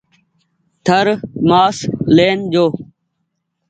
ٿرمآش 0.85 1.77
لين 2.15 2.39
جو۔ 2.53 2.65